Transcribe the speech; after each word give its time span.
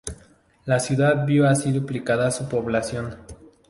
La 0.65 0.79
ciudad 0.79 1.27
vio 1.27 1.47
así 1.47 1.71
duplicada 1.71 2.31
su 2.31 2.49
población. 2.49 3.17